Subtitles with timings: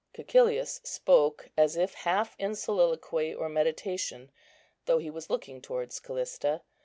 [0.17, 4.31] Cæcilius spoke, as if half in soliloquy or meditation,
[4.87, 6.63] though he was looking towards Callista.